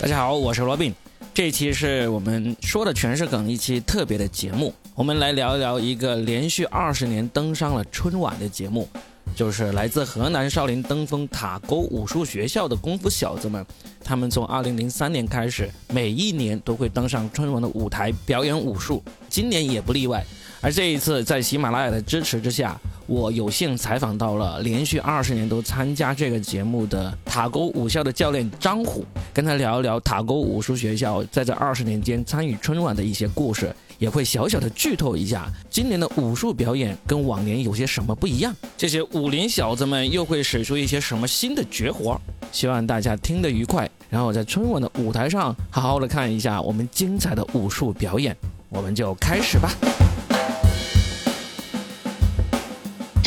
[0.00, 0.94] 大家好，我是罗宾。
[1.34, 8.88] 这一期是我们说的全是梗一期特别的节目，我们来聊一聊一个连续二十年登上了春晚的节目，
[9.36, 13.64] 就是来自河南少林登封塔沟武术学校的功夫小子们。
[14.02, 20.24] 他们从二零零三年开始，每一年都会登上春晚的舞台表演武术，今年也不例外。
[20.62, 22.80] 而这一次，在喜马拉雅的支持之下，
[23.10, 29.04] 我有幸采访到了连续二十年都参加这个节目的塔沟武校的教练张虎，
[29.34, 42.16] 跟他聊一聊塔沟武术学校在这二十年间参与春晚的一些故事，也会小小的剧透一下今年的武术表演跟往年有些什么不一样，这些武林小子们又会使出一些什么新的绝活。
[42.52, 48.36] 希望大家听得愉快，然后在春晚的舞台上好好的看一下我们精彩的武术表演，
[48.68, 49.68] 我们就开始吧。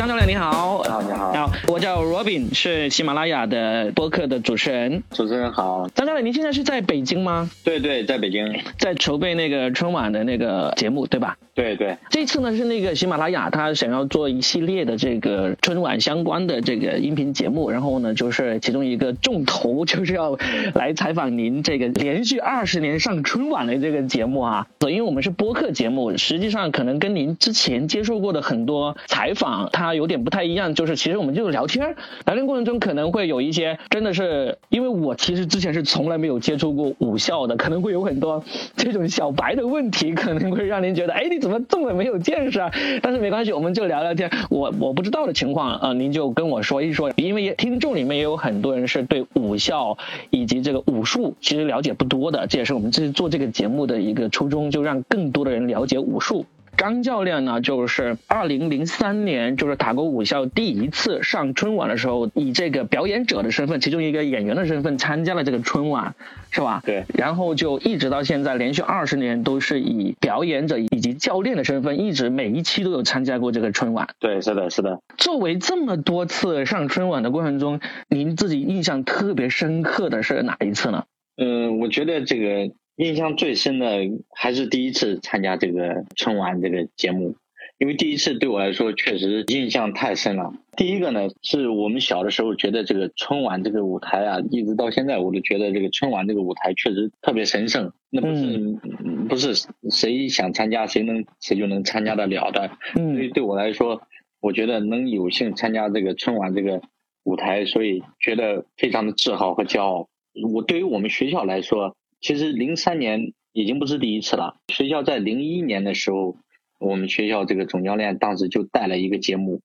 [0.04, 5.02] 张教练你好，你好，你好，我叫 Robin，是喜马拉雅的播客的主持人。
[5.12, 7.50] 主持人好，张教练，您现在是在北京吗？
[7.64, 8.46] 对对，在北京，
[8.78, 11.38] 在筹备那个春晚的那个节目，对吧？
[11.56, 20.38] 对对，这次呢是那个喜马拉雅，他想要做一系列的这个春晚相关的这个音频节目，然后呢就是其中一个重头就是要
[20.74, 24.68] 来采访您这个连续二十年上春晚的这个节目啊。
[24.82, 38.44] 因为我们是播客节目，实际上可能跟您之前接受过的很多采访它有点不太一样，就是其实我们就是聊天，聊天过程中可能会有一些真的是，因为我其实之前是从来没有接触过武校的，可能会有很多
[38.76, 41.44] 这种小白的问题，可能会让您觉得，哎，你。
[41.44, 42.72] 怎么这么没有见识啊？
[43.02, 44.32] 但是没关系，我们就聊聊天。
[44.50, 47.12] 我我不知道的情况啊，您就跟我说一说。
[47.18, 49.98] 因为听众里面也有很多人是对武校
[50.30, 56.46] 以及这个武术其实了解不多的，这也是我们这做这个节目的一个初衷，就让更多的人了解武术。
[56.84, 66.14] 张教练呢，就是二零零三年，就是塔沟武校第一次上春晚的时候，以这个表演者的身份，其中一个演员的身份参加了这个春晚，
[66.52, 66.82] 是吧？
[66.86, 67.06] 对。
[67.18, 74.10] 然后就一直到现在，连续二十年都是以表演者以及教练的身份，一直每一期都有参加过这个春晚。
[74.20, 75.00] 对，是的，是的。
[75.16, 77.80] 作为这么多次上春晚的过程中，
[78.10, 81.06] 您自己印象特别深刻的是哪一次呢？
[81.38, 82.74] 嗯，我觉得这个。
[82.98, 83.88] 印象最深的
[84.36, 87.36] 还是第一次参加这个春晚这个节目，
[87.80, 90.54] 因为第一次对我来说确实印象太深了。
[90.78, 98.80] 第一个呢，是我们小的时候觉得这个春晚这个舞台啊，一直到现在我都觉得这个春晚这个舞台确实特别神圣，那不是
[99.28, 102.70] 不是谁想参加谁能谁就能参加得了的。
[102.94, 104.04] 所以对我来说，
[104.40, 106.80] 我觉得能有幸参加这个春晚这个
[107.24, 110.10] 舞台，所以觉得非常的自豪和骄傲。
[110.54, 111.96] 我对于我们学校来说。
[112.24, 114.56] 其实零三年已经不是第一次了。
[114.70, 116.38] 学校在零一年的时候，
[116.80, 119.62] 我们学校这个总教练当时就带了一个节目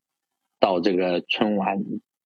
[0.58, 1.84] 到这个春晚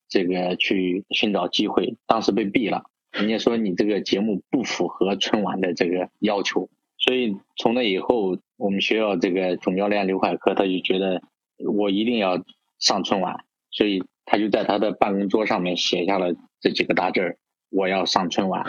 [0.09, 2.85] 这个去寻找机会，当时被毙了。
[3.11, 11.23] 人家说你这个节目不符合春晚的这个要求，所以从那以后，我们学校这个总教练刘海科他就觉得
[11.59, 12.43] 我一定要
[12.79, 17.37] 上春晚，所以他就在他的办公桌上面写下了这几个大字儿。
[17.73, 18.65] 我要上春晚，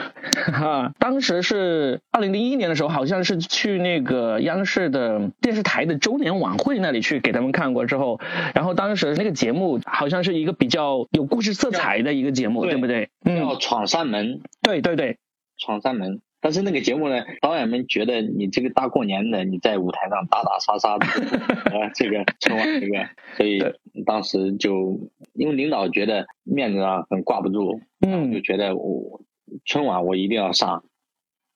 [0.54, 8.20] 哈， 当时是二零零一年的时候，好像是去那个央视的电视台的周年晚会那里去给他们看过之后，
[8.56, 13.10] 然后当时那个节目好像是一个比较有故事色彩的一个节目，对不对？
[13.26, 15.18] 叫闯山门，对对对，
[15.58, 16.22] 闯山门。
[16.44, 21.06] 但是那个节目呢，导演们觉得你这个大过年的，你在舞台上打打杀杀的，
[21.72, 23.64] 啊，这个春晚这个，所以
[24.06, 25.00] 当时就
[25.32, 29.22] 因为领导觉得面子上很挂不住，嗯，就觉得我
[29.64, 30.84] 春晚我一定要上，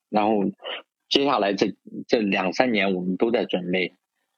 [0.09, 0.45] 然后
[1.09, 1.75] 接下来这
[2.07, 3.93] 这两三年我们都在准备，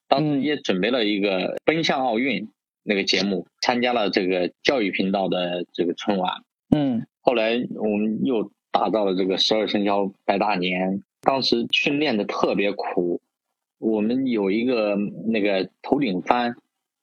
[0.07, 2.49] 当时也准备了一个奔向奥运
[2.81, 6.41] 那个节目，参加了这个教育频道的这个春晚，
[6.75, 8.51] 嗯，后来我们又。
[8.71, 13.19] 打造了这个十二生肖拜大年，当时训练的特别苦，
[13.79, 14.95] 我们有一个
[15.27, 16.55] 那个头顶翻，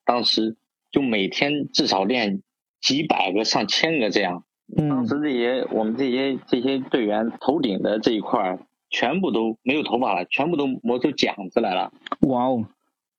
[0.05, 0.55] 当时
[0.91, 2.41] 就每天至少练
[2.81, 4.43] 几百个、上千个这样。
[4.89, 8.59] 当时这些我们这些这些队员头顶的这一块
[8.89, 11.91] 全部都没有头发了，全部都磨出茧子来了。
[12.21, 12.65] 哇哦！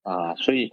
[0.03, 0.71] 啊，所以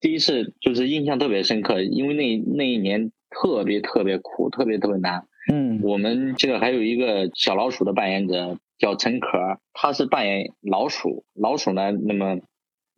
[0.00, 5.26] 第一次就是印象特别深刻，因为那那一年特别特别苦，特别特别难。
[5.48, 9.38] 嗯，我们这个还有一个小老鼠的扮演者叫陈可，
[9.72, 11.24] 他是扮演老鼠。
[11.34, 12.40] 老鼠呢，那么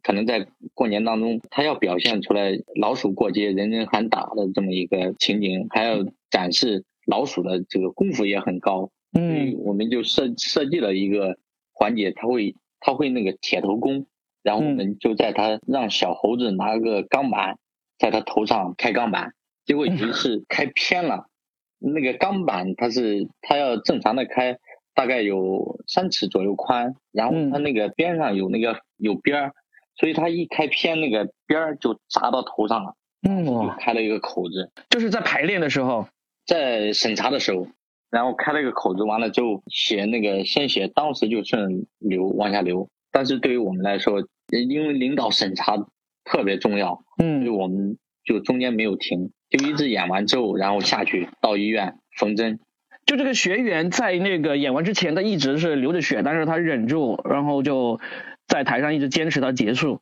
[0.03, 8.91] 可能在过年当中，他要表现出来老鼠过街人人喊打的这么一个情景，还要展示老鼠的这个功夫也很高。
[9.12, 11.37] 嗯，我们就设设计了一个
[11.73, 14.06] 环节，他会他会那个铁头功，
[14.43, 17.59] 然后我们就在他让小猴子拿个钢板
[17.99, 19.35] 在他头上开钢板，
[19.67, 21.27] 结果有一 是开偏了。
[21.79, 24.59] 那个钢板它是它要正常的开，
[24.95, 29.53] 大概有三尺左右宽，然后它那个边上有那个有边儿，
[29.97, 32.95] 所以它一开偏那个边儿就砸到头上了，
[33.29, 36.09] 嗯，就开了一个口子，就是在排练的时候，
[36.47, 37.67] 在审查的时候，
[38.11, 45.77] 然后开了一个口子，完了之后血那个鲜血当时就顺流往下流，但是对于我们来说，因为领导审查
[46.25, 52.59] 特别重要，嗯，所以我们就中间没有停，就一直演完之后，然后下去到医院缝针。
[53.06, 58.00] 就这个学员在那个演完之前，他一直是流着血，但是他忍住，然后就
[58.47, 60.00] 在台上一直坚持到结束。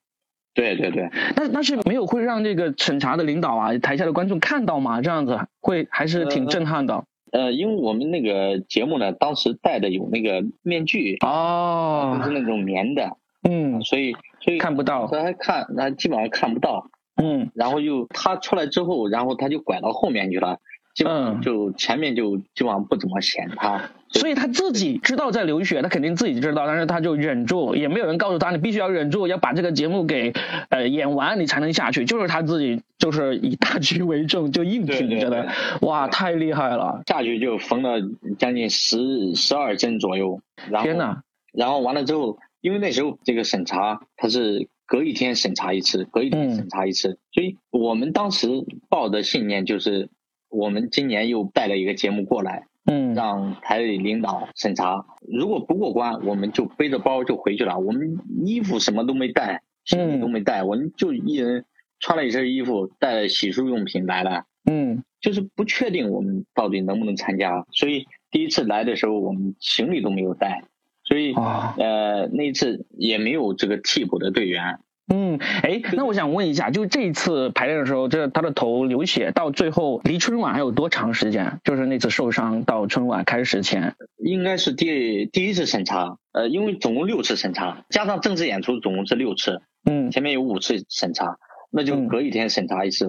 [0.54, 5.02] 对对对，但但是没有会让这个审查的领导啊，台下的观众看到吗？
[5.02, 7.04] 这样子会还是挺震撼的。
[7.30, 16.88] 呃，因为我们那个节目呢，当时戴的有那个面具哦，是那种棉的，嗯，所以所以看不到，他看那基本上看不到，
[17.22, 20.58] 嗯，然后又他出来之后，然后他就拐到后面去了。
[21.04, 30.32] 嗯，就前面就基本上不怎么显他，所以他自己知道在流血，他肯定自己知道，但是他就忍住，也没有人告诉他你必须要忍住，要把这个节目给
[30.70, 32.06] 呃演完，你才能下去。
[32.06, 35.46] 就是他自己就是以大局为重，就硬挺着的，
[35.82, 37.02] 哇，太厉害了！
[37.06, 38.00] 下去就缝了
[38.38, 40.40] 将近十十二针左右，
[40.82, 41.18] 天呐！
[41.52, 48.48] 然后完了之后，因为那时候这个审查他是隔一天审查一次，隔一天审查一次，所以我们当时
[48.88, 50.08] 抱的信念就是。
[50.48, 55.04] 我们今年又带了一个节目过来，嗯，让台里领导审查。
[55.20, 57.78] 如果不过关，我们就背着包就回去了。
[57.78, 61.64] 我们衣服什么都没带，行李都没带，我们就一人
[61.98, 64.44] 穿了一身衣服，带了洗漱用品来了。
[64.64, 70.62] 嗯，就是不确定我们到底能不能参加，所以第一次来的时候，我们行李都没有带，
[71.06, 74.80] 所以呃那一次也没有这个替补的队员。
[75.08, 81.60] 嗯，哎，那我想问一下，就这一次排练的时候，这他的头流血，到最后离春晚还有多长时间？
[81.62, 91.38] 就是那次受伤到春晚开始前，应该是第第一次审查，呃，因为总共六次审查，加上正式演出总共是六次，嗯，前面有五次审查，
[91.70, 93.06] 那就隔一天审查一次。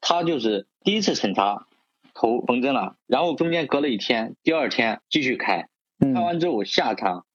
[0.00, 1.66] 他就是第一次审查，
[2.14, 5.68] 头缝针了，然后中间隔了一天，第二天继续开，
[6.00, 7.26] 开完之后下场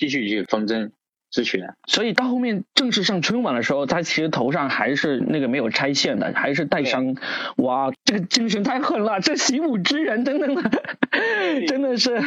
[0.00, 0.90] 继续去缝针。
[1.32, 7.14] 止血，所以到后面正式上春晚的时候，他其实头上还是那个没有拆线的，还是带伤。
[7.58, 9.20] 哇，这个精神太狠了！
[9.20, 10.48] 这习武之人，真的，
[11.68, 12.20] 真的是。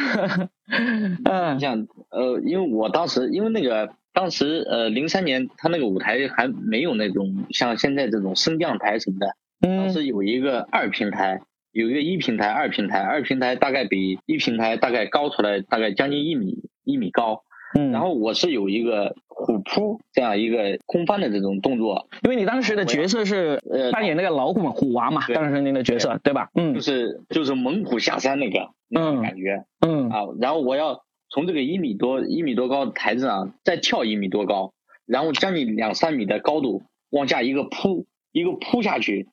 [1.24, 11.42] 嗯，像呃，因为我当时，因为那个当时呃，零三年他那个舞台还没有那种像现在这种升降台什么的，当时有一个二平台，
[11.72, 17.44] 有一个一平台、二平台，二平台大概比一平台大概高出来大概将近一米一米高。
[17.74, 26.32] 嗯，然后我是有一个虎扑这样一个空翻的这种动作，因为你当时的角色是呃扮演那个老虎嘛，虎娃嘛，当时您的角色对。
[26.34, 26.50] 吧？
[26.54, 30.10] 嗯，就是就是猛虎下山那个那种感觉，嗯。
[30.10, 34.72] 啊，然后我要从这个一米多一米多高的台子上再跳一米多高，
[35.06, 39.28] 然后将近两三米的高度往下一个扑一个扑下去，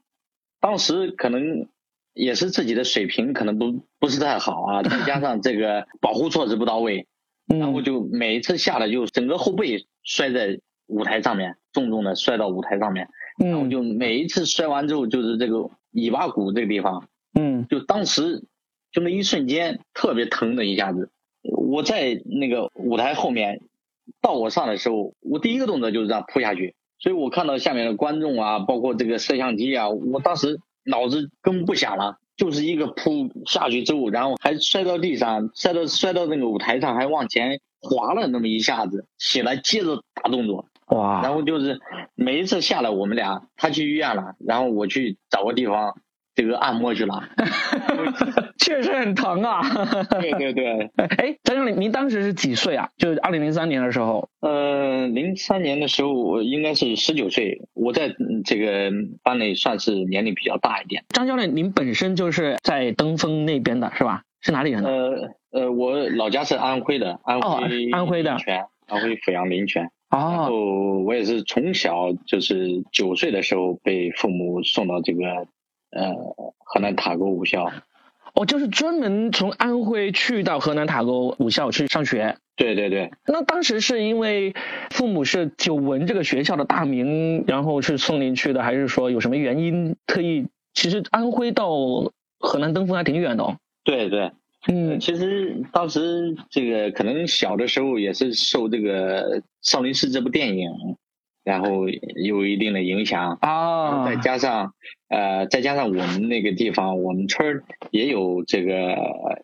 [0.59, 1.67] 当时可能
[2.13, 7.07] 也是自己的水平可能不不是太好啊，再加上这个保护措施不到位。
[7.59, 13.07] 然后就每一次下来就整个后背摔在舞台上面，重重的摔到舞台上面。
[13.37, 18.43] 然后就每一次摔完之后，就是这个尾巴骨这个地方，嗯，就当时
[18.91, 21.09] 就那一瞬间特别疼的一下子。
[21.41, 23.61] 我在那个舞台后面，
[24.21, 26.75] 到我上的时候，我第一个动作就是这样扑下去。
[26.99, 32.19] 所以我看到下面的观众啊，包括这个摄像机啊，我当时脑子根本不想了。
[32.41, 41.21] 就是一个扑下去之后，然后还摔到地上，摔到摔到那个舞台上，还往前滑了那么一下子，起来接着打动作，哇！
[41.21, 41.79] 然后就是
[42.15, 45.95] 每一次下来，我们俩他去医院了，然后我去找个地方。
[46.33, 47.23] 这个按摩去了，
[48.57, 49.61] 确实很疼啊！
[50.21, 52.89] 对对对， 哎，张经理，您当时是几岁啊？
[52.97, 54.29] 就是二零零三年的时候。
[54.39, 58.91] 呃，零三年的时候我应该是十九岁，我在这个
[59.23, 61.03] 班里算是年龄比较大一点。
[61.09, 64.23] 张教练，您本身就是在登封那边的是吧？
[64.39, 64.83] 是哪里人？
[64.85, 69.91] 呃呃，我老家是安徽的，安徽安徽的泉，安徽阜阳临泉。
[70.09, 70.17] 哦。
[70.17, 70.55] 然后
[71.03, 75.19] 我也是从小就是九岁的时候被父母送到这个。
[75.91, 76.13] 呃，
[76.59, 77.71] 河南塔沟武校，
[78.33, 82.37] 哦，就是专门从安徽去到河南塔沟武校去上学。
[82.55, 83.11] 对对对。
[83.25, 84.53] 那当时是因为
[84.91, 90.47] 父母是久闻这个学校的大名，然后是送您去的，还是说有什么原因特意？
[90.73, 91.69] 其实安徽到
[92.39, 93.57] 河南登封还挺远的哦。
[93.83, 94.31] 对对，
[94.67, 100.69] 嗯，其实当时这个可能小的时候也是受这个《少林寺》这部电影。
[101.43, 104.73] 然后有一定的影响啊，再加上
[105.09, 108.95] 呃，再加上我们那个地方，我们村儿也有这个，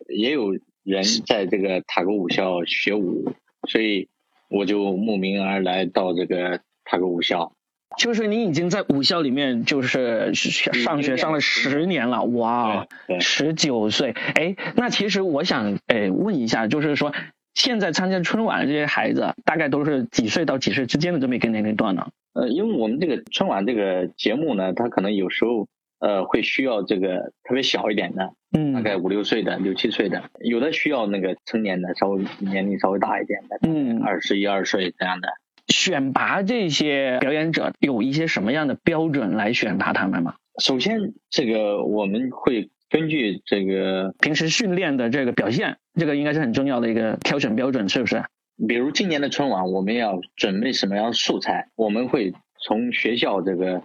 [0.08, 0.52] 也有
[0.84, 3.32] 人在这个塔沟武校学武，
[3.68, 4.08] 所以
[4.48, 7.52] 我就慕名而来到这个塔沟武校。
[7.96, 12.86] 就是你已经在武校里面就是上学上了十年了，哇，
[13.18, 17.12] 十九岁，哎，那其实我想哎问一下，就是说
[17.54, 22.08] 现在参加春晚的这些孩子，大概都是几岁到几岁之间的这么一个年龄段呢？
[22.34, 25.66] 呃，因为我们这个春晚这个节目呢，它可能有时候
[25.98, 35.28] 呃会需要这个特别小一点的，嗯，大概五六岁的、六七岁的，有的需要那个成年的，稍微年龄稍微大一点的，嗯，二十一二岁这样的。
[35.66, 40.36] 选拔这些表演者有一些什么样的标准来选拔他们吗？
[40.62, 48.24] 首先，这个我们会根据这个平时训练的这个表现，这个应该是很重要的一个挑选标准，是不是？
[48.66, 51.68] 比如今年的春晚，我们要准备什么样的素材？
[51.76, 53.82] 我们会从学校这个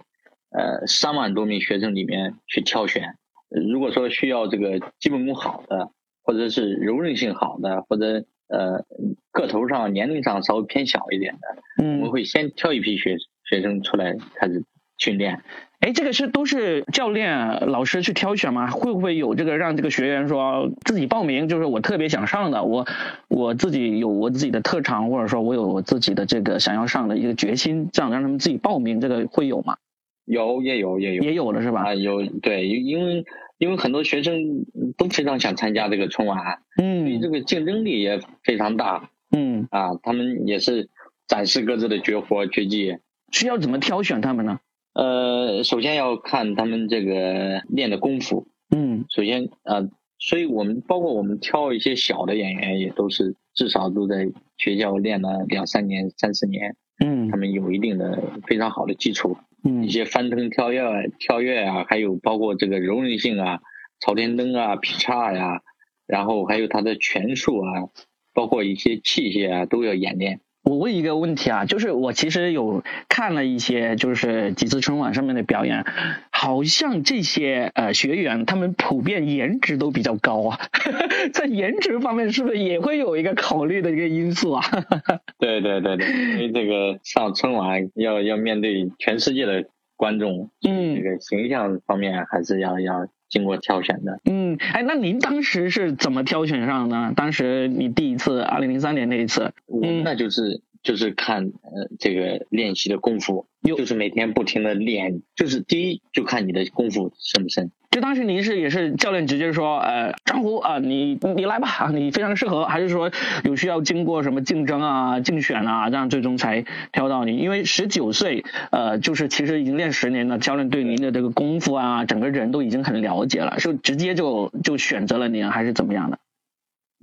[0.50, 3.14] 呃三万多名学生里面去挑选。
[3.50, 5.90] 如果说需要这个基本功好的，
[6.22, 8.84] 或者是柔韧性好的，或者呃，
[9.30, 13.16] 个头上、年龄上稍微偏小一点的，嗯，我们会先挑一批学
[13.48, 14.64] 学生出来开始
[14.98, 15.42] 训练。
[15.84, 18.70] 哎，这个是都是教练老师去挑选吗？
[18.70, 21.46] 会不会有这个让这个学员说自己报名？
[21.46, 22.86] 就是我特别想上的，我
[23.28, 29.76] 我自己有我自己的特长，或者说我有我自己的这个想要上的一个决心，这样让他们自己报名，这个会有吗？
[30.24, 31.82] 有，也有，也有，也有了是吧？
[31.82, 33.24] 啊，有，对，因为。
[33.56, 34.66] 因为很多学生
[34.98, 40.88] 都非常想参加这个春晚，嗯，这个竞争力也非常大，嗯，啊，他们也是
[41.28, 42.98] 展示各自的绝活绝技。
[43.30, 44.58] 需要怎么挑选他们呢？
[44.94, 59.36] 呃，首先要看他们这个练的功夫，嗯，首先啊，所以我们包括我们挑一些小的演员，也都是至少都在学校练了两三年、三四年，嗯，他们有一定的非常好的基础。
[59.66, 60.82] 嗯一些翻腾跳跃、
[61.18, 63.60] 跳跃啊，还有包括这个柔韧性啊、
[63.98, 65.62] 朝天蹬啊、劈叉呀，
[66.06, 67.88] 然后还有他的拳术啊，
[68.34, 70.40] 包括一些器械啊，都要演练。
[70.64, 75.84] 我问一个问题啊，就是我其实有看了一些，就是几次春晚上面的表演，
[76.30, 80.58] 好像这些呃学员他们普遍颜值都比较高啊，
[81.34, 84.64] 在颜值方面是不是也会有一个考虑的一个因素啊？
[85.38, 89.66] 对对对对，因为这个上春晚要要面对全世界的
[89.96, 94.20] 观众，嗯，这个形象方面还是要要经过挑选的。
[94.24, 97.12] 嗯，哎，那您当时是怎么挑选上呢？
[97.16, 99.52] 当时你第一次二零零三年那一次，
[99.82, 107.72] 嗯，那就是就是看呃这个练习的功夫，就是每天不停的练，就是第一就看你的功夫深不深。
[107.90, 113.12] 就当时您是也是教练直接说，呃，张虎啊，你你来吧啊，你非常适合，还是说
[113.44, 117.36] 有需要经过什么竞争啊、竞选啊，这样最终才挑到你？
[117.36, 126.18] 因为十九岁，呃，就是其实已经练十年了，教练对您的这个功夫啊，整个人都已经很了解了，是直接就就选择了您，还是怎么样的？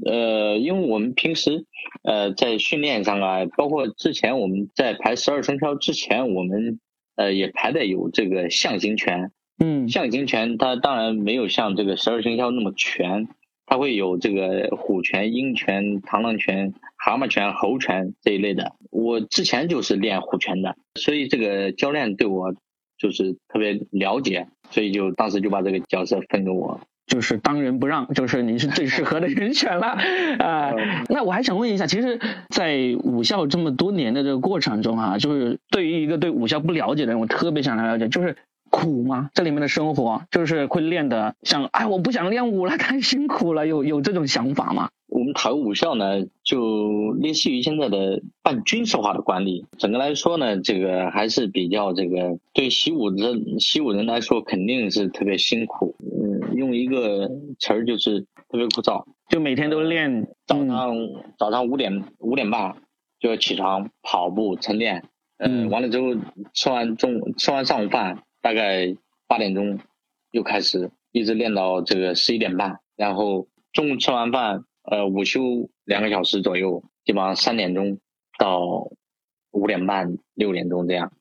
[0.05, 1.65] 呃，因为我们平时
[2.03, 6.79] 呃在训练上啊，包括之前我们在排十二生肖之前，我们
[7.15, 9.31] 呃也排的有这个象形拳。
[9.63, 13.27] 嗯，象形拳它当然没有像这个十二生肖那么全，
[13.67, 18.75] 它会有这个虎拳、鹰拳、螳螂拳、蛤蟆拳、猴拳这一类的。
[18.89, 22.55] 我之前就是练虎拳的，所以这个教练对我
[22.98, 29.98] 就是特别了解，所以就当时就把这个角色分给我，就是当仁不让，就是你是最适合的人选了
[30.39, 30.72] 啊。
[31.10, 38.36] 那我还想问一下，其实，在武校这么多年的这个过程中啊，就是对于一个对武校不了解的人，我特别想了解，就是。
[38.74, 39.29] 苦吗？
[39.34, 44.88] 这里面的生活就是会练的，像哎，我不想练武了，太辛苦了，有有这种想法吗？
[45.10, 49.65] 我们塔沟武校呢，就类似于现在的半军事化的管理。
[49.77, 55.93] 整个来说呢，这个还是比较这个对习武的习武人来说，肯定是特别辛苦。
[56.51, 57.29] 嗯，用一个
[57.60, 60.96] 词儿就是特别枯燥，就每天都练，早上
[61.38, 62.75] 早上五点五点半
[63.20, 65.03] 就要起床跑步晨练，
[65.38, 66.15] 嗯，完了之后
[66.53, 68.24] 吃完中午吃完上午饭。
[68.43, 68.96] 大概
[69.27, 69.77] 八点钟
[70.31, 78.00] 又开始，一直练到这个十一点半，然后中午吃完饭，呃，午休两个小时左右，基本上三点钟
[78.39, 78.89] 到
[79.51, 81.13] 五点半、六点钟这样。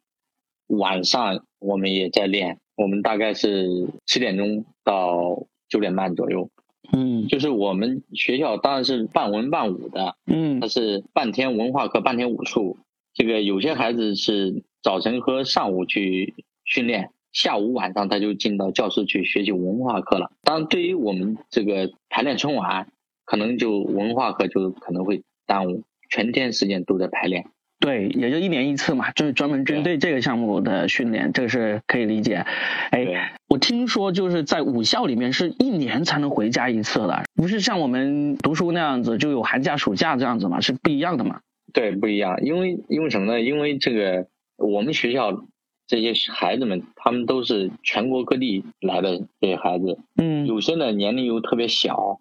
[0.68, 3.68] 晚上我们也在练，我们大概是
[4.06, 6.50] 七点钟到九点半左右。
[6.92, 12.78] 嗯，就是我们学校当然是半文半武的，嗯，它是半天文化课，半天武术。
[13.14, 16.35] 这个有些孩子是早晨和上午去。
[16.66, 20.30] 训练下午晚上他就进到教室去学习文化课了。
[20.42, 22.87] 当然，对于我们这个排练春晚，
[23.25, 27.47] 可能就文化课就可能会耽误，全天时间都在排练。
[27.80, 32.44] 对，也就一年一次嘛，就是专门针对这个项目的训练，这个是可以理解。
[32.90, 41.40] 哎，我听说就是在武校里面是一年才能回家一次的，不是像我们读书那样子就有寒假、暑假这样子嘛，是不一样的嘛？
[41.72, 43.40] 对，不一样，因为因为什么呢？
[43.40, 44.26] 因为这个
[44.58, 45.44] 我们学校
[45.87, 52.20] 这些孩子们，他们都是全国各地来的这些孩子，嗯，有些呢年龄又特别小。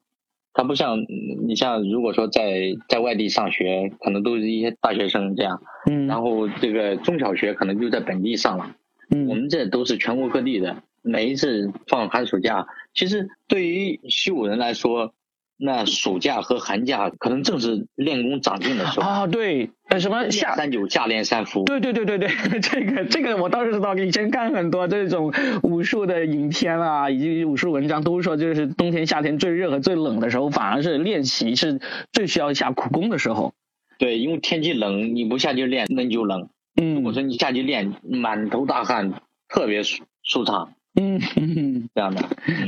[0.59, 1.05] 他不像
[1.47, 8.75] 你像，如果说在在外地上学，可能都是一些大学生这样，嗯，然后这个中小学可能就在本地上了，
[9.09, 15.13] 嗯，我们这都是全国各地的，每一次放寒暑假，其实对于西武人来说。
[15.61, 22.29] 那暑假和寒假可能正是练功长进的时候啊，对，呃，什么夏三九，夏练三伏，对对对对对，
[22.61, 31.81] 这个这个我倒是知道，以前看很多这种武术的影片啊，以及武术文章，都说就是冬天、夏天最热和最冷的时候，反而是练习是
[32.13, 33.53] 最需要下苦功的时候。
[33.97, 36.47] 对，因为天气冷，你不下去练，那你就冷。
[36.79, 39.11] 嗯，如果说你下去练，满头大汗，
[39.49, 40.71] 特别舒舒畅。
[40.95, 41.19] 嗯，
[41.93, 42.21] 这样的，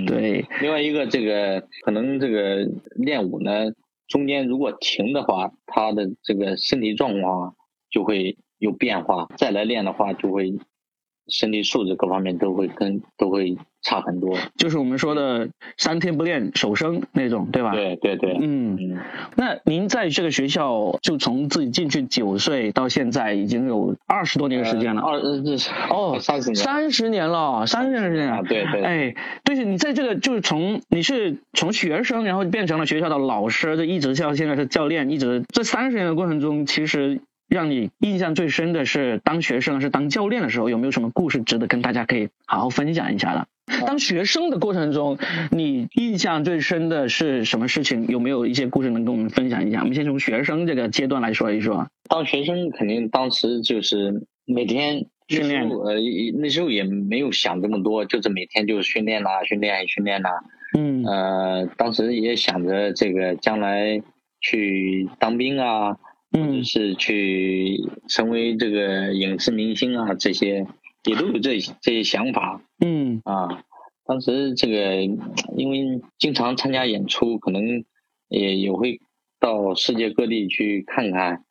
[0.08, 0.46] 对。
[0.62, 3.72] 另外一个，这个可能这个练武呢，
[4.08, 7.56] 中间如果停的话，他的这个身体状况
[7.90, 10.54] 就会有变化，再来练的话就会。
[11.31, 17.71] 身体素质各方面都会跟都会差很多，就是我们说的三天不练手生那种，对吧？
[17.71, 19.00] 对对对，嗯。
[19.35, 28.83] 那您在这个学校就从自己进去九岁到现在已经有二十多年时间了，二这是哦三十年，三十年了，三十年啊，对对。
[28.83, 37.19] 哎，对，你在这个就是从你是从学生，然后变成了学校的老师，就一直到现在是教练，一直这三十年的过程中，其实。
[37.51, 43.46] 让你印象最深的是当学生是当教练的时候，有没有什么故事值得跟大家可以好好分享一下的？
[43.86, 45.17] 当学生的过程中，
[45.51, 48.08] 你印象最深的是什么事情？
[48.08, 49.81] 有没有一些故事能跟我们分享一下？
[49.81, 51.86] 我们先从学生这个阶段来说一说。
[52.10, 55.96] 当学生肯定当时就是每天训练，呃，
[56.39, 60.31] 那时候也没有想这么多，就是每天就是训练啦，训练训练啦。
[60.77, 61.03] 嗯。
[61.03, 64.01] 呃，当时也想着这个将来
[64.39, 65.98] 去当兵啊。
[66.33, 70.65] 嗯，是去成为这个影视明星啊，这些
[71.03, 72.61] 也都有这这些想法。
[72.79, 73.65] 嗯啊，
[74.05, 75.03] 当时这个
[75.57, 77.83] 因为经常参加演出，可能
[78.29, 79.01] 也也会
[79.41, 81.44] 到世界各地去看看，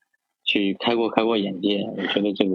[0.45, 1.85] 去开阔开阔眼界。
[1.99, 2.55] 我觉得这个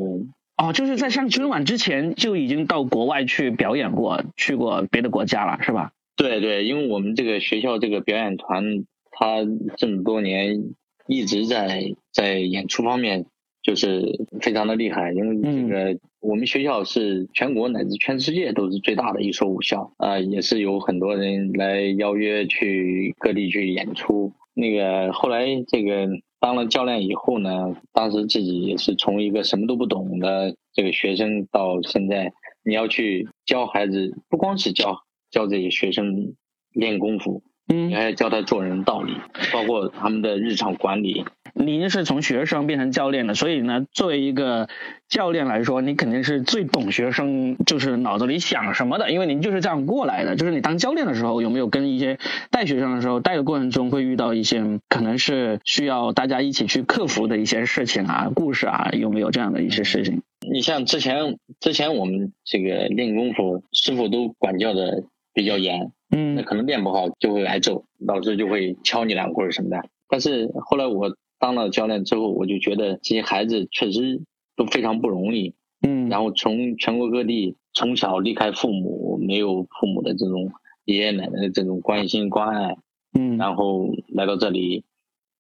[0.57, 5.91] 哦，就是在上春晚之前就已经到国外去表演过，去过别的国家了，是吧？
[6.15, 9.45] 对对，因为我们这个学校这个表演团，他
[9.77, 10.73] 这么多年。
[11.07, 13.25] 一直在在演出方面
[13.61, 24.33] 就是非常的厉害，因为这个我们学校是全国乃至全世界都是最大的一所武校啊，也是有很多人来邀约去各地去演出。
[24.53, 26.07] 那个后来这个
[26.39, 32.31] 当了教练以后呢，当时自己也是从一个什么都不懂的这个学生，到现在
[32.63, 34.99] 你要去教孩子，不光是教
[35.31, 36.35] 教这些学生
[36.71, 37.41] 练功夫。
[37.67, 39.13] 嗯，你还要教他做人道理，
[39.51, 41.25] 包括他们的日常管理。
[41.57, 44.67] 您是从学生变成教练的，所以呢，作为一个
[45.07, 50.35] 教练来说，你肯定是最懂学生就是脑子里想什么的，因为您就是这样过来的。
[50.35, 52.19] 就是你当教练的时候，有没有跟一些
[52.51, 60.21] 带学生的时候，带的过程中会遇到一些可能是需要大家一起去克服的一些事情啊、故事啊，有没有这样的一些事情？
[60.51, 65.93] 你像之前之前我们这个练功夫，师傅都管教的比较严。
[66.11, 69.89] 嗯，那可能练不好就会挨揍，老师就会敲你两棍什么的。
[70.07, 74.21] 但是后来我当了教练之后，我就觉得这些孩子确实
[74.55, 75.55] 都非常不容易。
[75.81, 80.51] 嗯，然后从全国各地从小离开父母，没有父母的这种
[80.85, 82.77] 爷爷奶奶的这种关心关爱，
[83.13, 84.83] 嗯，然后来到这里，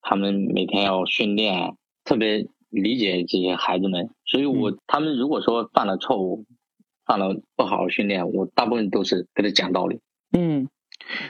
[0.01, 4.09] 他们每天要训练，特别理解这些孩子们。
[4.25, 6.45] 所以我他们如果说犯了错误，
[7.05, 9.99] 犯了不好好训练，我大部分都是跟他讲道理。
[10.37, 10.67] 嗯，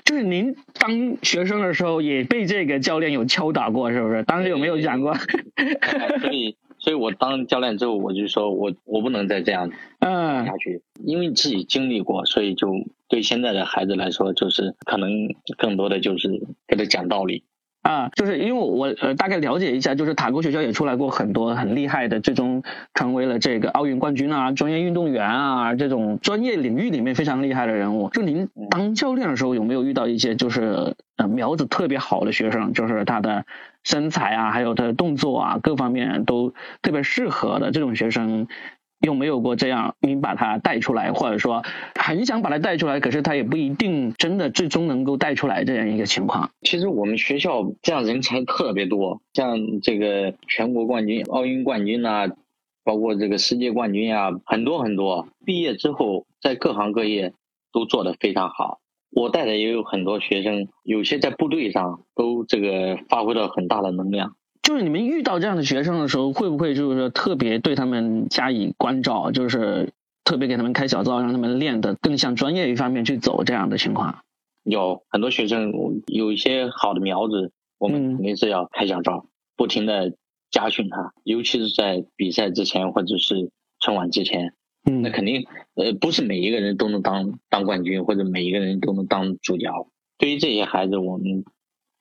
[0.03, 4.23] 就是您当学生的时候也被这个教练有敲打过，是不是？
[4.23, 5.13] 当时有没有讲过？
[6.21, 12.69] 所以，所以我当教练之后，我就说我我不能再这样嗯下去，因为自己经历过，所以就
[13.07, 15.09] 对现在的孩子来说，就是可能
[15.57, 16.29] 更多的就是
[16.67, 17.43] 给他讲道理。
[17.85, 22.63] 啊，就是因为我呃大概了解一下，就是塔沟学校也出来过很多很厉害的，最终
[22.95, 28.09] 成为了这个奥运冠军啊、专业运动员啊这种专业领域里面非常厉害的人物。
[28.09, 33.45] 就您当教练的时候，有没有遇到一些就是呃苗子特别好的学生，就是他的
[33.83, 38.47] 身材啊，还有他的动作啊各方面都特别适合的这种学生？
[38.99, 41.63] 有没有过这样，您把他带出来，或者说
[41.99, 46.49] 很想把他带出来，可是他也不一定真的最终能够带出来这样一个情况？
[46.61, 52.27] 其实我们学校这样人才特别多，像这个全国冠军、奥运冠军啊，
[52.83, 55.27] 包括这个世界冠军啊，很多很多。
[55.45, 57.33] 毕业之后，在各行各业
[57.71, 58.79] 都做得非常好。
[59.11, 64.35] 我带的也有很多学生，有些在部队上都这个发挥了很大的能量。
[64.65, 74.23] 就是你们遇到这样的学生的时候，会不会就是说特别对他们加以关照，就是特别给他们开小灶，让他们练得更向专业一方面去走这样的情况？
[74.63, 75.71] 有很多学生
[76.07, 80.15] 有一些好的苗子，我们肯定是要开小灶，不停的
[80.49, 84.55] 加训他，尤其是在比赛之前或者是春晚之前，
[84.89, 89.69] 嗯，那肯定呃不是每一个人都能当当冠军，或者每一个人都能当主角。
[90.17, 91.45] 对于这些孩子，我们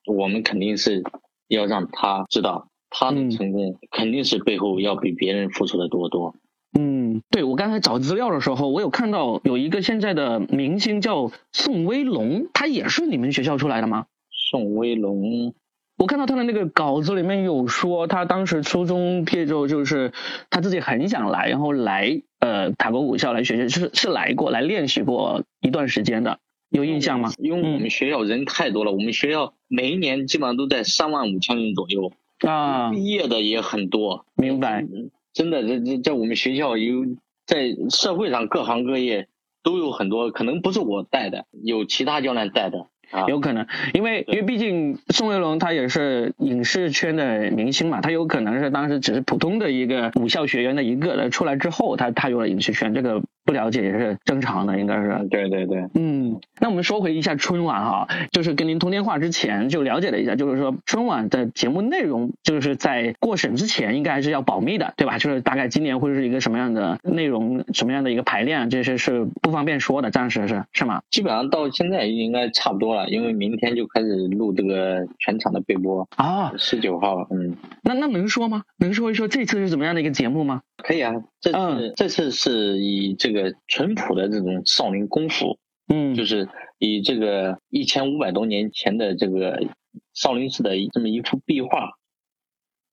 [0.06, 1.02] 我们肯定是。
[1.48, 6.34] 要让他知道，他的成功肯定是背后要比别人付出的多多。
[6.76, 14.06] 嗯，对我刚才找资料的时候，我有看到有一个现在的明星叫宋威龙，他也是你们学校出来的吗？
[14.50, 15.54] 宋威龙，
[15.96, 20.12] 我看到他的那个稿子里面有说，他当时初中毕业之后，就是
[20.50, 26.40] 他自己很想来，然后来呃塔国武校来学习，是是来过来练习过一段时间的。
[26.74, 27.30] 有印象吗？
[27.38, 32.10] 因为我们学校人太多了，我们学校每一年基本上都在三万五千人左右
[32.40, 34.26] 啊，毕业的也很多。
[34.34, 34.84] 明白，
[35.32, 37.04] 真的，这这在我们学校有，
[37.46, 39.28] 在社会上各行各业
[39.62, 42.88] 都有很多，可能不是我带的，有其他教练带的。
[43.28, 55.26] 有可能，因为因为毕竟宋威龙他也是影视圈的明星嘛，他有可能是当时只是普通的一个武校学员的一个，出来之后他踏入了影视圈，这个不了解也是正常的，应该是。
[55.30, 65.18] 对对对，嗯，那我们说回一下春晚哈，就是跟您通电话之前就了解了一下，就是说春晚的节目内容就是在过审之前应该还是要保密的，对吧？
[65.18, 71.02] 就是大概今年会是一个什么样的内容，什么样的一个排练，这些是不方便说的，暂时是是吗？
[71.10, 73.08] 基本上到现在应该差不多了。
[73.10, 78.64] 因为明天就开始录这个全场的备播啊，十九号，嗯，那那能说吗？
[78.78, 80.62] 能说一说这次是怎么样的一个节目吗？
[80.78, 89.66] 可以啊，这次这次是以这个淳朴的这种少林功夫，嗯，就是以这个一千五百多年前的这个
[90.12, 91.90] 少林寺的这么一幅壁画，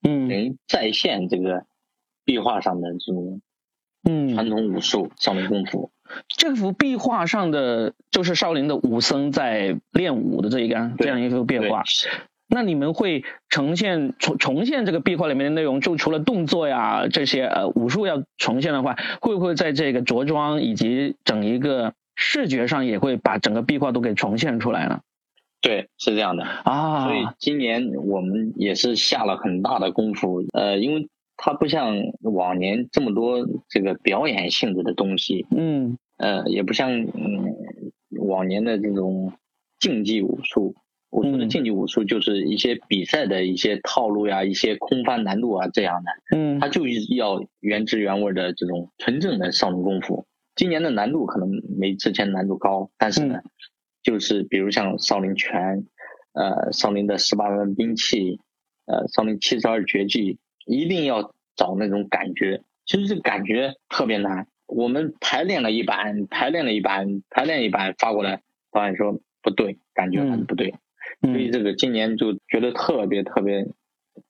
[0.04, 1.66] 嗯，等于再现这个
[2.26, 3.42] 壁画上的这种
[4.04, 5.92] 嗯传统武术少林功夫。
[6.28, 11.84] 这幅壁画上的就是少林的武僧在练武的这一个这样一幅壁画，
[12.50, 25.00] 那你们会呈现重重现这个壁画里面的内容，就除了动作呀这些呃武术要重现的话，会不会在这个着装以及整一个视觉上也会把整个壁画都给重现出来呢？
[25.62, 27.06] 对，是这样的啊。
[27.06, 31.08] 所以今年我们也是下了很大的功夫，呃，因为。
[31.44, 37.56] 它不像往年这么多这个表演性质的东西，嗯，呃，也不像嗯
[38.12, 39.34] 往年的这种
[39.80, 40.76] 竞技武术。
[41.10, 46.38] 我说的竞技武术就是一些比赛的一些套路呀，一些空翻难度啊这样的。
[46.38, 50.28] 嗯，它就是要原汁原味的这种纯正的少林功夫。
[50.56, 53.42] 今年的难度可能没之前难度高，但是呢，
[54.04, 55.88] 就是比如像少林拳，
[56.34, 58.40] 呃，少林的十八般兵器，
[58.86, 60.38] 呃，少林七十二绝技。
[60.66, 64.48] 一定要找那种感觉，其实这个感觉特别难。
[64.68, 70.74] 我们排练了一版，排练了一版，排练一版发过来，导演说不对，感觉还是不对。
[71.22, 73.68] 所以这个今年就觉得特别特别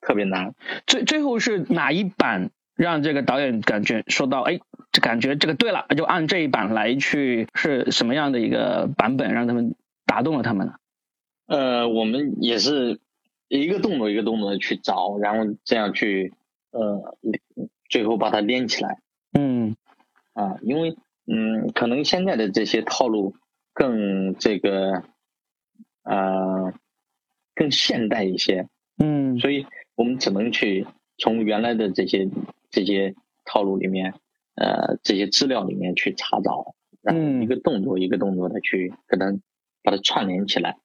[0.00, 0.54] 特别难。
[0.86, 4.58] 最最后是哪一版让这个导演感觉说到，哎，
[4.90, 10.74] 这感觉这个对了，就按这一版来去，是什么样的一个版本让他们打动了他们呢？
[11.46, 12.98] 呃，我们也是。
[13.60, 16.32] 一个动作一个动作的去找，然后这样去，
[16.70, 17.18] 呃，
[17.90, 18.98] 最后把它连起来。
[19.38, 19.76] 嗯，
[20.32, 23.34] 啊，因为嗯，可能现在的这些套路
[23.74, 25.04] 更这个，
[26.02, 26.72] 呃，
[27.54, 28.66] 更现代一些。
[28.96, 30.86] 嗯，所以我们只能去
[31.18, 32.26] 从原来的这些
[32.70, 34.14] 这些套路里面，
[34.54, 39.42] 呃，这些资料里面去查找，然后一个动作一个动作的去可能
[39.82, 40.78] 把它串联起来。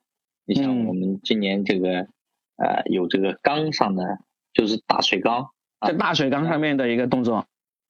[0.44, 2.10] 你像我们今年这个。
[2.58, 4.18] 呃，有这个缸上的，
[4.52, 7.46] 就是大水缸，在大水缸上面的一个动作。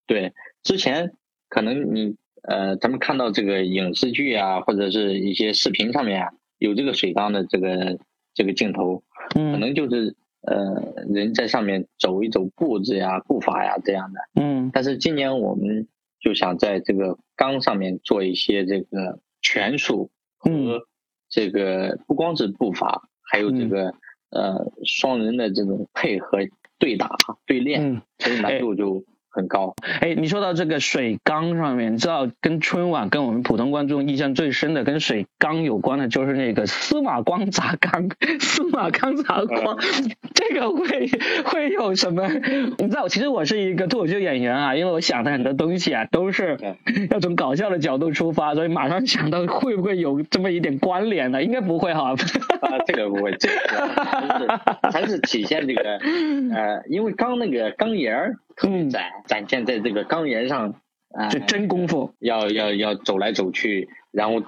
[0.06, 1.14] 对，之前
[1.48, 7.98] 可能你呃，咱们看到这个影视剧啊，或者是一些视频上面啊，有这个水缸的这个
[8.34, 9.04] 这个镜头，
[9.36, 14.20] 嗯，可能就是呃，人在上面走一走步子呀、步伐呀这样的。
[14.36, 15.88] 嗯，但是今年我们
[16.20, 20.82] 就想在这个缸上面做一些这个拳术和
[21.30, 23.94] 这个不光是步伐，还有这个。
[24.30, 26.40] 呃，双人的这种配合
[26.78, 27.10] 对打
[27.46, 29.74] 对练，所以难度就很高。
[30.02, 38.10] 哎，你说到这个水缸上面，你知道跟春晚跟我们普通观众印象最深的跟水缸有关的，就是那个司马光砸缸，
[38.40, 39.78] 司马光砸缸，
[40.34, 41.10] 这个会
[41.46, 42.28] 会有什么？
[42.78, 46.58] 你知道，其实我是一个脱口秀演员啊，因为我想的很多东西啊，都是
[47.12, 51.44] 要从搞笑的角度出发，所以马上想到会不会有这么一点关联呢？
[51.44, 52.12] 应该不会哈。
[52.12, 52.16] 啊，
[52.86, 54.60] 这个不会，这个
[54.92, 55.98] 还是体现这个
[56.54, 58.36] 呃，因为刚那个缸沿儿。
[58.63, 60.74] 嗯，展展现在这个钢岩上，
[61.13, 64.41] 啊，就真功夫，要要要走来走去，然后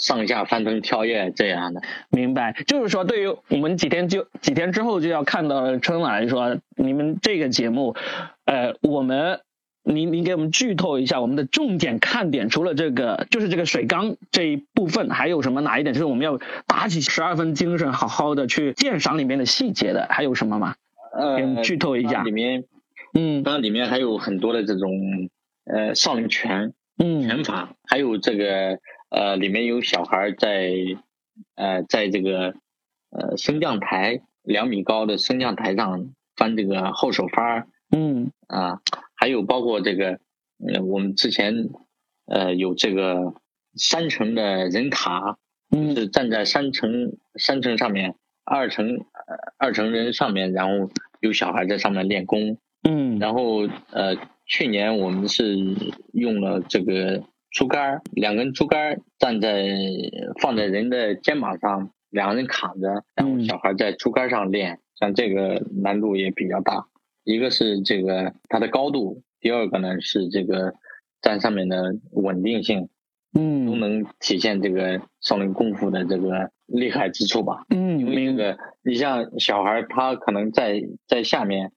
[0.00, 1.82] 上下翻腾跳跃这样的。
[2.10, 7.94] 明白，就是说，对于我们几天就几天之后就要看到春晚来说，你们这个节目，
[8.46, 9.40] 呃，我们，
[9.84, 15.94] 您您给我们剧透一下我们的重点看点，除了这个，就是这个水缸这一部分，还有什么哪一点？
[15.94, 20.74] 就是我们要打起十二分精神，好好的去鉴赏里面的细节的，还有什么吗？
[21.12, 22.64] 呃，剧透一下里面。
[23.14, 24.90] 嗯，当然里面还有很多的这种
[25.64, 28.78] 呃少林拳，嗯，拳法，还有这个
[29.10, 30.72] 呃里面有小孩在
[31.56, 32.54] 呃在这个
[33.10, 38.30] 呃升降台两米高的升降台上翻这个后手翻嗯。
[38.46, 38.80] 啊，
[39.14, 40.18] 还有包括这个
[40.66, 41.68] 呃我们之前
[42.26, 43.34] 呃有这个
[43.74, 45.38] 三层的人塔，
[45.70, 49.04] 嗯，是站在三层三层上面，二层
[49.58, 52.58] 二层人上面，然后有小孩在上面练功。
[52.84, 53.60] 嗯，然后
[53.92, 55.56] 呃，去年我们是
[56.12, 59.68] 用了这个竹竿，两根竹竿站在
[60.40, 66.86] 放在人的肩膀上，两个人扛着，然后小孩在竹竿上练，像这个难度也比较大。
[67.22, 70.74] 一个是这个它的高度，第二个呢是这个
[71.20, 72.88] 站上面的稳定性，
[73.38, 77.64] 嗯，都能体现这个少林功夫的这个厉害之处吧。
[77.70, 81.70] 嗯，因为这个你像小孩，他可能在在下面。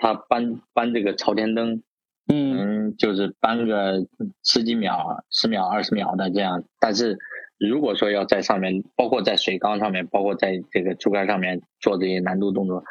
[0.00, 1.82] 他搬搬这个朝天灯，
[2.26, 4.06] 嗯，就是搬个
[4.42, 6.64] 十几秒、十秒、二十秒的这样。
[6.78, 7.18] 但是
[7.58, 12.82] 如果说要在上面，包括在水缸上面，包括在这个竹竿上面做这些难度动作，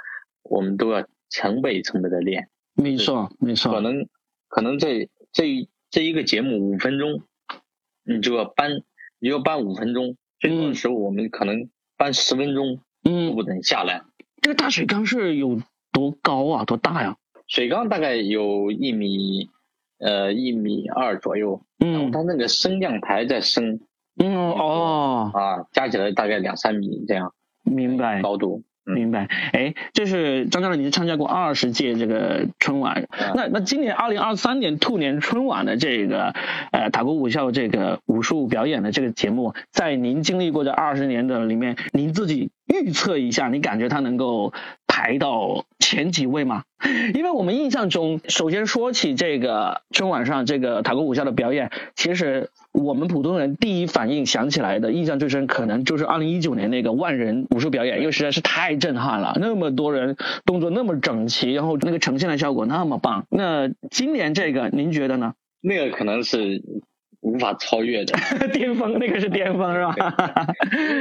[0.43, 2.47] 我们都要成倍成倍的练。
[2.75, 3.73] 没错，没错。
[3.73, 4.07] 可能
[4.47, 7.23] 可能这这这一个节目五分钟，
[8.03, 8.83] 你就要搬，
[9.19, 10.15] 你要搬五分钟。
[10.39, 14.03] 最多的时候我们可能搬十分钟，嗯，不等下来。
[14.43, 15.59] 这个大水缸是有。
[15.99, 16.63] 多高啊？
[16.63, 17.17] 多大呀？
[17.47, 19.49] 水缸大概有一米，
[19.99, 21.61] 呃，一米二左右。
[21.79, 23.79] 嗯，它那个升降台在升。
[24.17, 25.31] 嗯哦。
[25.33, 27.33] 啊，加起来大概两三米这样。
[27.63, 28.21] 明白。
[28.21, 28.63] 高度。
[28.85, 36.33] 明白，哎，就是张教授，你是参加过二十届这个春晚，那那今年二零二三年兔年春晚的这个
[36.71, 44.53] 呃塔沟武校这个武术表演的这个节目，在您经历过这二十年的里面，您自己预测一下，你感觉它能够
[44.99, 46.63] 排到前几位吗？
[47.13, 52.49] 因为我们印象中，首先说起这个春晚上这个塔沟武校的表演，其实。
[52.71, 63.25] 我们普通人第一反应想起来的印象最深，可能就是二零一九年那个万人武术表演，因为实在是太震撼了，那么多人动作那么整齐，然后那个呈现的效果那么棒。
[63.31, 65.33] 那今年这个您觉得呢？
[65.61, 66.61] 那个可能是
[67.21, 68.15] 无法超越的
[68.53, 69.95] 巅峰，那个是巅峰是吧？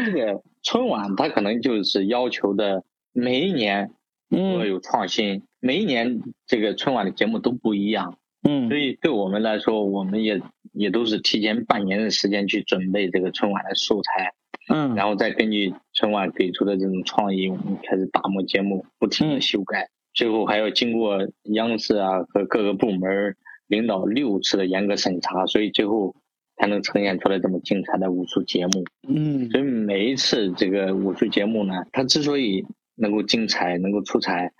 [0.06, 2.82] 这个春晚它可能就是要求的
[3.18, 3.90] 每一年
[4.30, 8.16] 都要有创新，每一年这个春晚的节目都不一样。
[8.48, 10.40] 嗯，所以对我们来说，我们也
[10.72, 14.32] 也都是提前半年的时间去准备这个春晚的素材，
[14.72, 21.18] 嗯，然后再根据春晚给出的这种创意，我们开始打磨节目，不停的修改，最后还要经过
[21.54, 23.34] 央视啊和各个部门
[23.66, 26.14] 领导六次的严格审查，所以最后
[26.56, 28.84] 才能呈现出来这么精彩的武术节目。
[29.08, 32.64] 嗯，所以每一次这个武术节目呢，它之所以
[32.98, 34.52] 能够精彩，能够出彩，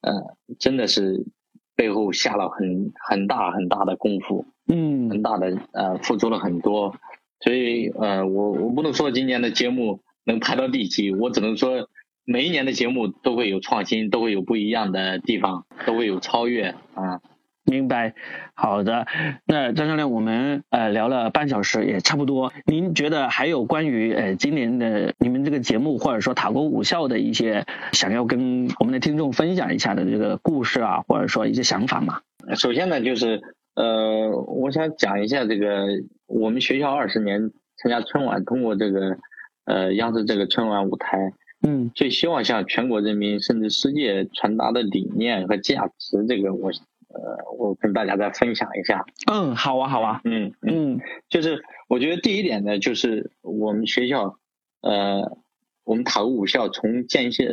[0.00, 1.24] 呃，真的是。
[1.76, 6.94] 背后下了很很大很大的功夫，嗯，很大的呃付出了很多，
[7.40, 11.88] 所以呃我我不能说今年的节目能排到第几，我只能说
[12.24, 17.20] 每一年的节目都会有创新，都会有不一样的地方，都会有超越啊。
[17.64, 18.14] 明白，
[18.52, 19.06] 好的。
[19.46, 22.52] 那张教练，我们呃聊了半小时，也差不多。
[22.66, 32.20] 您觉得还有关于呃今年的你们这个节目，或者说塔沟武校的一些想要跟我们的听众分享一下的这个故事啊，或者说一些想法吗？
[32.54, 33.40] 首先呢，就是
[33.74, 35.86] 呃，我想讲一下这个
[36.26, 39.16] 我们学校二十年参加春晚，通过这个
[39.64, 41.32] 呃央视这个春晚舞台，
[41.66, 46.70] 嗯，最希望向全国人民甚至世界传达的理念和价值，这个我。
[47.14, 49.04] 呃，我跟大家再分享一下。
[49.30, 50.20] 嗯，好啊，好啊。
[50.24, 54.36] 嗯嗯，就是我觉得第一点呢，就是我们学校，
[54.80, 55.38] 呃，
[55.84, 57.44] 我们塔沟武校从建校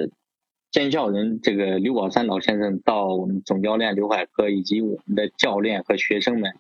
[0.72, 6.52] 建校人这个刘宝山老先生到我们总教练刘海科以及我们的教练和学生们，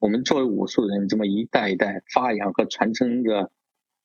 [0.00, 3.50] 我们作为武术人，这么一代一代发扬和传承着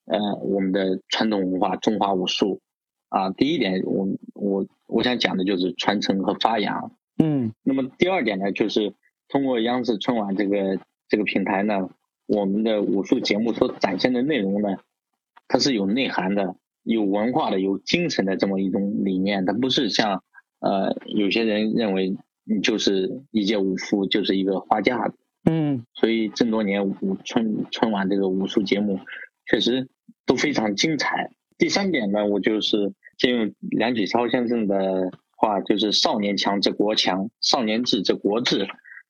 [0.05, 2.61] 呃我们的传统文化中华武术
[3.09, 3.31] 啊。
[3.31, 6.91] 第一点，我我我想讲的就是传承和发扬。
[7.17, 8.93] 嗯，那么第二点呢，就是
[9.28, 11.89] 通过央视春晚这个这个平台呢，
[12.26, 14.78] 我们的武术节目所展现的内容呢，
[15.47, 16.56] 它是有内涵的。
[16.86, 20.21] 有文化的、有精神的这么一种理念，它不是像
[20.60, 25.15] 呃有些人认为你就是一介武夫，就是一个花架子。
[25.45, 28.99] 嗯，所以这么多年武春春晚这个武术节目
[29.45, 29.88] 确实
[30.26, 31.32] 都非常精彩。
[31.58, 35.10] 第三点呢，我就是借用梁启超先生的
[35.43, 38.65] 话，就是“少年强则国强，少年智则国智”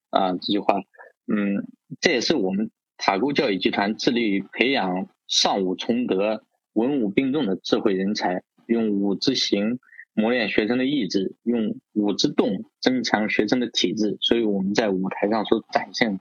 [0.10, 0.80] 啊这句话，
[1.28, 1.68] 嗯，
[2.02, 6.44] 这也是我们塔沟教育集团致力于培养尚武崇德。
[6.74, 9.78] 文武并重的智慧人才，用武之行
[10.16, 14.18] 磨练学生的意志，用武之动增强学生的体质。
[14.22, 16.20] 所以我们在舞台上所展现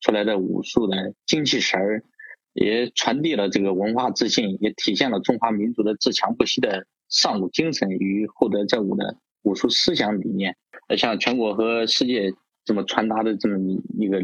[0.00, 2.02] 出来的武术的精气神儿，
[2.54, 10.56] 也传递了这个文化自信，也体现了中华民族的自强不息的尚武精神与厚德载物的武术思想理念，
[10.96, 12.32] 向全国和世界
[12.64, 14.22] 这么传达的这么一一个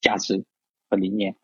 [0.00, 0.44] 价值
[0.88, 1.36] 和理念。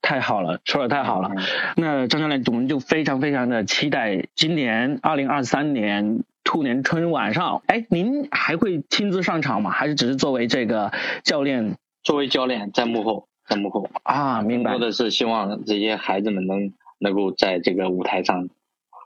[0.00, 1.32] 太好了，说的太好了。
[1.76, 9.70] 那张教练，我们就非常非常的期待今年二零二三年兔年春晚上，哎，您还会亲自上场吗？
[9.70, 10.92] 还是只是作为这个
[11.24, 11.76] 教练？
[12.02, 14.70] 作为教练，在幕后，在幕后啊，明白。
[14.70, 18.48] 说的是希望这些孩子们能能够在这个舞台上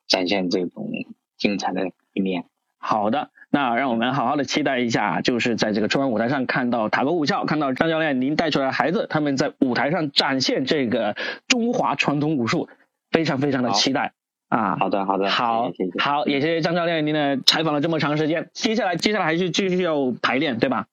[0.07, 0.89] 展现这种
[1.37, 2.45] 精彩的一面。
[2.83, 3.31] 好的。
[3.55, 11.15] 那让我们好好的期待一下，就是在这个春晚舞台上看到塔沟武校，看到张教练您带出来的孩子，他们在舞台上展现这个
[11.49, 12.71] 中华传统武术，
[13.11, 14.15] 非常非常的期待
[14.49, 14.79] 啊！
[14.81, 20.87] 好的，好的，好，好，也谢谢张教练您的采访了这么长时间，接下来接下来还是继续要排练，对吧？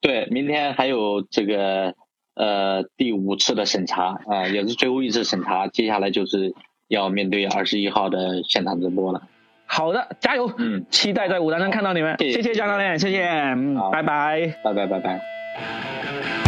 [0.00, 1.94] 对，明天还有这个
[2.36, 6.54] 呃第五次的审查啊，也是最后一次审查，接下来就是
[6.86, 9.22] 要面对二十一号的现场直播了。
[9.66, 10.50] 好的，加油！
[10.58, 12.16] 嗯，期待在舞台上看到你们。
[12.18, 16.45] 谢谢张教练，谢谢，嗯，拜拜，拜拜，拜拜。